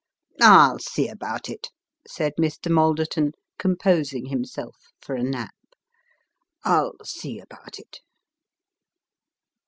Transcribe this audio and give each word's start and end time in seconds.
"I'll 0.41 0.79
see 0.79 1.07
about 1.07 1.47
it," 1.47 1.67
said 2.09 2.33
Mr. 2.39 2.71
Malderton, 2.71 3.33
composing 3.59 4.29
himself 4.29 4.75
for 4.99 5.13
a 5.13 5.21
nap;" 5.21 5.53
I'll 6.65 6.95
see 7.05 7.39
about 7.39 7.77
it." 7.77 7.99